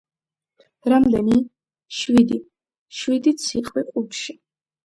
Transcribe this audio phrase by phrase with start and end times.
[0.93, 1.37] რამდენი?
[1.99, 2.39] შვიდი.
[3.01, 4.37] შვიდი ციყვი ყუთში.